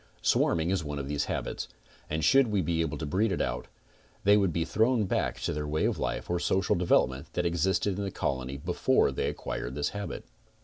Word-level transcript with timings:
Swarming 0.23 0.71
is 0.71 0.83
one 0.83 0.97
of 0.97 1.07
these 1.07 1.25
habits, 1.25 1.67
and 2.09 2.23
should 2.23 2.47
we 2.47 2.59
be 2.63 2.81
able 2.81 2.97
to 2.97 3.05
breed 3.05 3.31
it 3.31 3.39
out, 3.39 3.67
they 4.23 4.35
would 4.35 4.51
be 4.51 4.65
thrown 4.65 5.05
back. 5.05 5.39
to 5.41 5.53
their 5.53 5.67
way 5.67 5.85
of 5.85 5.99
life 5.99 6.27
or 6.27 6.39
social 6.39 6.75
development 6.75 7.31
that 7.33 7.45
existed 7.45 7.99
in 7.99 8.03
the 8.03 8.09
colony 8.09 8.57
before 8.57 9.11
they 9.11 9.29
acquired 9.29 9.75
this 9.75 9.89
habit. 9.89 10.25